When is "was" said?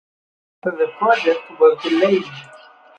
1.59-1.79